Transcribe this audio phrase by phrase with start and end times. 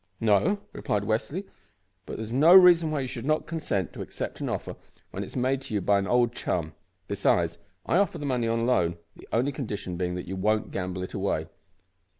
[0.19, 1.45] "No," replied Westly,
[2.07, 4.75] "but there is no reason why you should not consent to accept an offer
[5.11, 6.73] when it is made to you by an old chum.
[7.07, 11.03] Besides, I offer the money on loan, the only condition being that you won't gamble
[11.03, 11.45] it away."